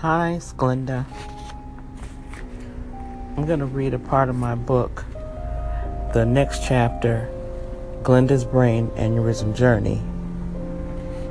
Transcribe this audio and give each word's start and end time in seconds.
Hi, 0.00 0.32
it's 0.32 0.52
Glenda. 0.52 1.06
I'm 3.34 3.46
going 3.46 3.60
to 3.60 3.66
read 3.66 3.94
a 3.94 3.98
part 3.98 4.28
of 4.28 4.36
my 4.36 4.54
book, 4.54 5.06
the 6.12 6.26
next 6.26 6.68
chapter 6.68 7.30
Glenda's 8.02 8.44
Brain 8.44 8.88
Aneurysm 8.88 9.56
Journey. 9.56 10.02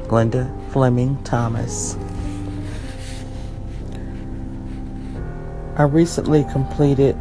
Glenda 0.08 0.50
Fleming 0.72 1.24
Thomas. 1.24 1.96
I 5.78 5.84
recently 5.84 6.44
completed 6.46 7.16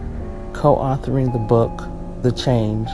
co 0.55 0.77
authoring 0.77 1.31
the 1.31 1.39
book, 1.39 1.87
The 2.23 2.33
Change 2.33 2.89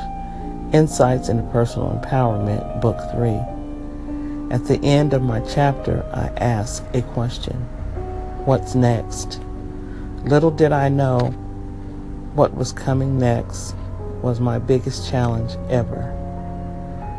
Insights 0.74 1.28
into 1.28 1.44
Personal 1.52 2.02
Empowerment, 2.02 2.80
Book 2.80 2.98
3. 3.12 4.52
At 4.52 4.66
the 4.66 4.84
end 4.84 5.12
of 5.12 5.22
my 5.22 5.38
chapter, 5.38 6.04
I 6.12 6.32
ask 6.42 6.84
a 6.94 7.02
question 7.02 7.64
What's 8.50 8.74
next? 8.74 9.40
Little 10.24 10.50
did 10.50 10.72
I 10.72 10.88
know 10.88 11.28
what 12.34 12.52
was 12.52 12.72
coming 12.72 13.16
next 13.16 13.76
was 14.22 14.40
my 14.40 14.58
biggest 14.58 15.08
challenge 15.08 15.52
ever. 15.70 16.02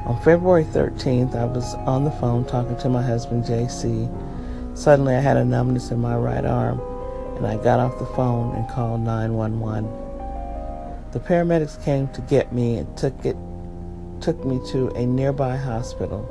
On 0.06 0.22
February 0.26 0.66
13th, 0.66 1.34
I 1.34 1.46
was 1.46 1.74
on 1.88 2.04
the 2.04 2.12
phone 2.12 2.44
talking 2.44 2.76
to 2.80 2.90
my 2.90 3.02
husband, 3.02 3.46
JC. 3.46 4.12
Suddenly, 4.78 5.16
I 5.16 5.22
had 5.22 5.38
a 5.38 5.46
numbness 5.46 5.92
in 5.92 6.02
my 6.02 6.18
right 6.18 6.44
arm, 6.44 6.82
and 7.38 7.48
I 7.48 7.56
got 7.64 7.80
off 7.80 7.98
the 7.98 8.08
phone 8.08 8.54
and 8.54 8.70
called 8.70 9.00
911. 9.00 9.84
The 11.14 11.22
paramedics 11.22 11.82
came 11.86 12.10
to 12.10 12.20
get 12.20 12.52
me 12.52 12.80
and 12.80 12.98
took 12.98 13.26
it 13.26 13.38
took 14.20 14.44
me 14.44 14.60
to 14.72 14.90
a 14.98 15.06
nearby 15.06 15.56
hospital. 15.56 16.28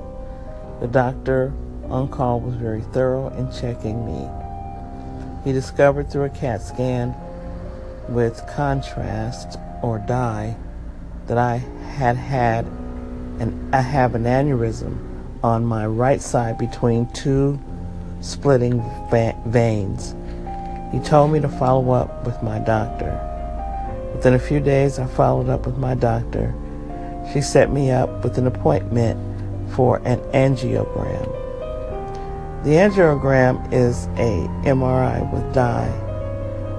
The 0.82 0.88
doctor 0.88 1.54
on 1.88 2.08
call 2.08 2.40
was 2.40 2.54
very 2.56 2.82
thorough 2.92 3.30
in 3.30 3.50
checking 3.50 4.04
me. 4.04 4.28
He 5.44 5.52
discovered 5.52 6.10
through 6.10 6.24
a 6.24 6.30
CAT 6.30 6.62
scan 6.62 7.14
with 8.08 8.46
contrast 8.46 9.58
or 9.82 9.98
dye 9.98 10.56
that 11.26 11.38
I 11.38 11.56
had 11.94 12.16
had 12.16 12.66
an 12.66 13.70
I 13.72 13.80
have 13.80 14.14
an 14.14 14.24
aneurysm 14.24 14.98
on 15.42 15.64
my 15.64 15.86
right 15.86 16.20
side 16.20 16.58
between 16.58 17.06
two 17.12 17.58
splitting 18.20 18.82
veins. 19.46 20.14
He 20.92 20.98
told 21.00 21.32
me 21.32 21.40
to 21.40 21.48
follow 21.48 21.92
up 21.92 22.26
with 22.26 22.42
my 22.42 22.58
doctor. 22.58 23.18
Within 24.14 24.34
a 24.34 24.38
few 24.38 24.60
days, 24.60 24.98
I 24.98 25.06
followed 25.06 25.48
up 25.48 25.64
with 25.64 25.78
my 25.78 25.94
doctor. 25.94 26.52
She 27.32 27.40
set 27.40 27.70
me 27.70 27.90
up 27.90 28.24
with 28.24 28.36
an 28.38 28.46
appointment 28.46 29.18
for 29.74 29.98
an 30.04 30.18
angiogram. 30.34 31.28
The 32.62 32.72
angiogram 32.72 33.72
is 33.72 34.04
a 34.18 34.46
MRI 34.68 35.32
with 35.32 35.54
dye. 35.54 35.88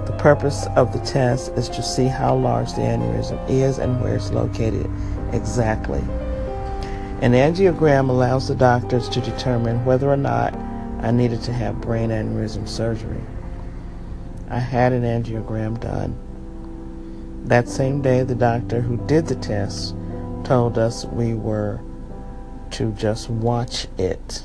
The 0.06 0.12
purpose 0.12 0.68
of 0.76 0.92
the 0.92 1.00
test 1.00 1.50
is 1.54 1.68
to 1.70 1.82
see 1.82 2.06
how 2.06 2.36
large 2.36 2.72
the 2.74 2.82
aneurysm 2.82 3.50
is 3.50 3.78
and 3.78 4.00
where 4.00 4.14
it's 4.14 4.30
located 4.30 4.88
exactly. 5.32 5.98
An 7.20 7.32
angiogram 7.32 8.10
allows 8.10 8.46
the 8.46 8.54
doctors 8.54 9.08
to 9.08 9.20
determine 9.22 9.84
whether 9.84 10.08
or 10.08 10.16
not 10.16 10.54
I 11.00 11.10
needed 11.10 11.42
to 11.42 11.52
have 11.52 11.80
brain 11.80 12.10
aneurysm 12.10 12.68
surgery. 12.68 13.20
I 14.50 14.60
had 14.60 14.92
an 14.92 15.02
angiogram 15.02 15.80
done. 15.80 16.16
That 17.46 17.68
same 17.68 18.02
day, 18.02 18.22
the 18.22 18.36
doctor 18.36 18.82
who 18.82 19.04
did 19.08 19.26
the 19.26 19.34
test 19.34 19.96
told 20.44 20.78
us 20.78 21.06
we 21.06 21.34
were 21.34 21.80
to 22.70 22.92
just 22.92 23.28
watch 23.28 23.88
it. 23.98 24.44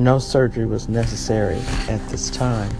No 0.00 0.18
surgery 0.18 0.64
was 0.64 0.88
necessary 0.88 1.58
at 1.86 2.00
this 2.08 2.30
time. 2.30 2.74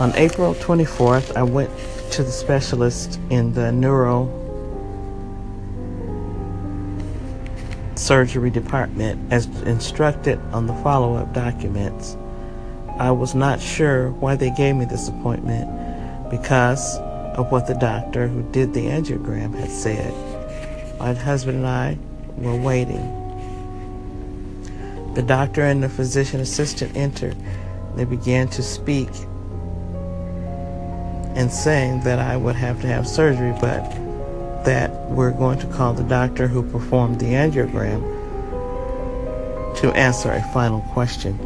On 0.00 0.12
April 0.16 0.56
24th, 0.56 1.36
I 1.36 1.44
went 1.44 1.70
to 2.10 2.24
the 2.24 2.32
specialist 2.32 3.20
in 3.30 3.52
the 3.52 3.70
neuro 3.70 4.26
surgery 7.94 8.50
department 8.50 9.32
as 9.32 9.46
instructed 9.62 10.40
on 10.50 10.66
the 10.66 10.74
follow 10.82 11.14
up 11.14 11.32
documents. 11.32 12.16
I 12.98 13.12
was 13.12 13.36
not 13.36 13.60
sure 13.60 14.10
why 14.10 14.34
they 14.34 14.50
gave 14.50 14.74
me 14.74 14.84
this 14.84 15.06
appointment 15.06 16.28
because 16.28 16.98
of 17.38 17.52
what 17.52 17.68
the 17.68 17.74
doctor 17.74 18.26
who 18.26 18.42
did 18.50 18.74
the 18.74 18.86
angiogram 18.86 19.54
had 19.54 19.70
said. 19.70 20.35
My 20.98 21.14
husband 21.14 21.58
and 21.58 21.66
I 21.66 21.98
were 22.38 22.56
waiting. 22.56 23.22
The 25.14 25.22
doctor 25.22 25.62
and 25.62 25.82
the 25.82 25.88
physician 25.88 26.40
assistant 26.40 26.96
entered. 26.96 27.36
They 27.94 28.04
began 28.04 28.48
to 28.48 28.62
speak 28.62 29.08
and 31.34 31.50
saying 31.52 32.00
that 32.00 32.18
I 32.18 32.36
would 32.36 32.56
have 32.56 32.80
to 32.80 32.86
have 32.86 33.06
surgery, 33.06 33.52
but 33.60 33.82
that 34.64 34.90
we're 35.10 35.30
going 35.30 35.58
to 35.60 35.66
call 35.68 35.92
the 35.92 36.02
doctor 36.02 36.46
who 36.48 36.62
performed 36.70 37.20
the 37.20 37.26
angiogram 37.26 38.02
to 39.76 39.92
answer 39.92 40.32
a 40.32 40.42
final 40.52 40.80
question. 40.92 41.38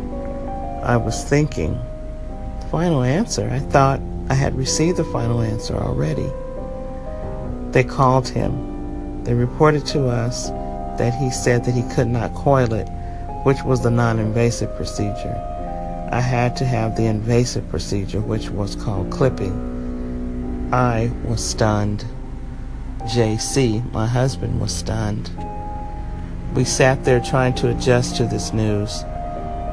I 0.82 0.96
was 0.96 1.24
thinking, 1.24 1.78
final 2.70 3.02
answer? 3.02 3.48
I 3.50 3.58
thought 3.58 4.00
I 4.28 4.34
had 4.34 4.56
received 4.56 4.96
the 4.96 5.04
final 5.04 5.40
answer 5.40 5.74
already. 5.74 6.30
They 7.72 7.84
called 7.84 8.28
him. 8.28 8.79
They 9.24 9.34
reported 9.34 9.86
to 9.86 10.08
us 10.08 10.48
that 10.98 11.14
he 11.14 11.30
said 11.30 11.64
that 11.64 11.74
he 11.74 11.82
could 11.94 12.08
not 12.08 12.34
coil 12.34 12.72
it, 12.72 12.88
which 13.44 13.62
was 13.64 13.82
the 13.82 13.90
non 13.90 14.18
invasive 14.18 14.74
procedure. 14.76 15.36
I 16.12 16.20
had 16.20 16.56
to 16.56 16.64
have 16.64 16.96
the 16.96 17.06
invasive 17.06 17.68
procedure, 17.70 18.20
which 18.20 18.50
was 18.50 18.74
called 18.74 19.10
clipping. 19.10 20.68
I 20.72 21.10
was 21.24 21.44
stunned. 21.44 22.04
JC, 23.02 23.90
my 23.92 24.06
husband, 24.06 24.60
was 24.60 24.74
stunned. 24.74 25.30
We 26.54 26.64
sat 26.64 27.04
there 27.04 27.20
trying 27.20 27.54
to 27.54 27.70
adjust 27.70 28.16
to 28.16 28.26
this 28.26 28.52
news. 28.52 29.02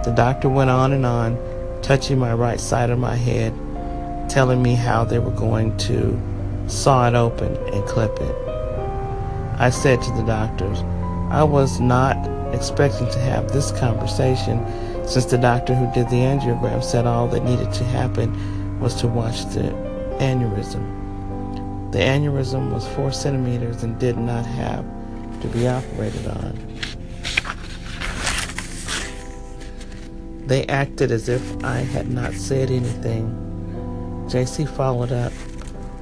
The 0.06 0.14
doctor 0.16 0.48
went 0.48 0.70
on 0.70 0.94
and 0.94 1.06
on, 1.06 1.38
touching 1.82 2.20
my 2.20 2.34
right 2.34 2.60
side 2.60 2.90
of 2.90 3.00
my 3.00 3.16
head, 3.16 3.54
telling 4.30 4.62
me 4.62 4.76
how 4.76 5.04
they 5.04 5.20
were 5.20 5.32
going 5.32 5.76
to 5.78 6.22
saw 6.68 7.08
it 7.08 7.16
open 7.16 7.56
and 7.74 7.86
clip 7.86 8.16
it. 8.20 8.57
I 9.60 9.72
said 9.72 10.02
to 10.04 10.12
the 10.12 10.24
doctors, 10.24 10.82
I 11.32 11.44
was 11.44 11.80
not 11.80 12.16
expecting 12.54 13.10
to 13.10 13.20
have 13.20 13.52
this 13.52 13.72
conversation 13.72 14.64
since 15.08 15.26
the 15.26 15.38
doctor 15.38 15.74
who 15.74 15.92
did 15.94 16.10
the 16.10 16.18
angiogram 16.18 16.84
said 16.84 17.08
all 17.08 17.28
that 17.30 17.44
needed 17.44 17.74
to 17.74 17.84
happen 17.86 18.80
was 18.80 18.94
to 18.96 19.08
watch 19.08 19.46
the 19.54 19.64
aneurysm. 20.20 21.92
The 21.92 22.00
aneurysm 22.00 22.72
was 22.72 22.88
four 22.90 23.12
centimeters 23.12 23.82
and 23.82 23.98
did 23.98 24.18
not 24.18 24.46
have 24.46 24.86
to 25.42 25.48
be 25.48 25.68
operated 25.68 26.28
on. 26.28 26.78
They 30.46 30.66
acted 30.68 31.12
as 31.12 31.30
if 31.30 31.64
I 31.64 31.80
had 31.80 32.10
not 32.10 32.34
said 32.34 32.70
anything. 32.70 33.34
JC 34.30 34.68
followed 34.68 35.12
up. 35.12 35.34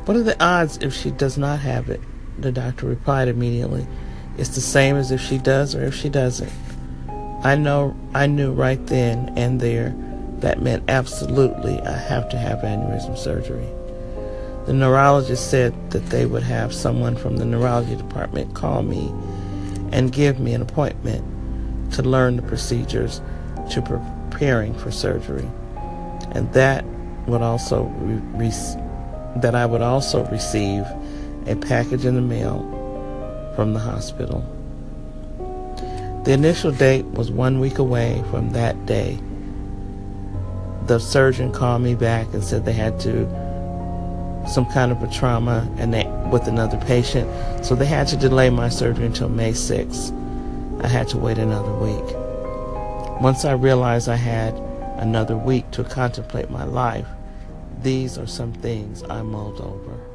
What 0.05 0.17
are 0.17 0.23
the 0.23 0.43
odds 0.43 0.77
if 0.81 0.93
she 0.93 1.09
does 1.11 1.37
not 1.37 1.59
have 1.59 1.89
it? 1.89 2.01
The 2.39 2.51
doctor 2.51 2.87
replied 2.87 3.27
immediately. 3.27 3.87
It's 4.37 4.55
the 4.55 4.61
same 4.61 4.95
as 4.95 5.11
if 5.11 5.21
she 5.21 5.37
does 5.37 5.75
or 5.75 5.83
if 5.85 5.95
she 5.95 6.09
doesn't. 6.09 6.51
I 7.43 7.55
know 7.55 7.95
I 8.13 8.27
knew 8.27 8.51
right 8.51 8.85
then 8.87 9.33
and 9.37 9.59
there 9.59 9.95
that 10.39 10.61
meant 10.61 10.83
absolutely 10.89 11.79
I 11.81 11.97
have 11.97 12.27
to 12.29 12.37
have 12.37 12.59
aneurysm 12.59 13.17
surgery. 13.17 13.67
The 14.65 14.73
neurologist 14.73 15.49
said 15.49 15.73
that 15.91 16.07
they 16.07 16.25
would 16.25 16.43
have 16.43 16.73
someone 16.73 17.15
from 17.15 17.37
the 17.37 17.45
neurology 17.45 17.95
department 17.95 18.55
call 18.55 18.81
me 18.81 19.13
and 19.91 20.11
give 20.11 20.39
me 20.39 20.53
an 20.53 20.61
appointment 20.61 21.23
to 21.93 22.01
learn 22.01 22.35
the 22.35 22.41
procedures 22.41 23.21
to 23.69 23.81
preparing 23.81 24.73
for 24.73 24.91
surgery, 24.91 25.47
and 26.31 26.51
that 26.53 26.83
would 27.27 27.41
also 27.41 27.83
re- 27.83 28.49
that 29.37 29.53
I 29.53 29.65
would 29.65 29.81
also 29.81 30.25
receive 30.25 30.85
a 31.45 31.55
package 31.55 32.05
in 32.05 32.15
the 32.15 32.21
mail 32.21 32.59
from 33.55 33.73
the 33.73 33.79
hospital. 33.79 34.43
The 36.25 36.31
initial 36.31 36.71
date 36.71 37.05
was 37.05 37.31
one 37.31 37.59
week 37.59 37.77
away 37.77 38.23
from 38.31 38.51
that 38.51 38.85
day. 38.85 39.19
The 40.87 40.99
surgeon 40.99 41.51
called 41.51 41.81
me 41.81 41.95
back 41.95 42.33
and 42.33 42.43
said 42.43 42.65
they 42.65 42.73
had 42.73 42.99
to 43.01 43.25
some 44.47 44.65
kind 44.67 44.91
of 44.91 45.01
a 45.01 45.07
trauma 45.07 45.71
and 45.77 45.93
they, 45.93 46.05
with 46.31 46.47
another 46.47 46.77
patient. 46.77 47.29
So 47.65 47.75
they 47.75 47.85
had 47.85 48.07
to 48.07 48.17
delay 48.17 48.49
my 48.49 48.69
surgery 48.69 49.05
until 49.05 49.29
May 49.29 49.51
6th. 49.51 50.13
I 50.83 50.87
had 50.87 51.07
to 51.09 51.17
wait 51.17 51.37
another 51.37 51.73
week. 51.73 52.15
Once 53.21 53.45
I 53.45 53.53
realized 53.53 54.09
I 54.09 54.15
had 54.15 54.53
another 54.97 55.37
week 55.37 55.69
to 55.71 55.83
contemplate 55.83 56.49
my 56.49 56.63
life, 56.63 57.07
these 57.81 58.17
are 58.17 58.27
some 58.27 58.53
things 58.53 59.03
I 59.03 59.21
mulled 59.21 59.61
over. 59.61 60.14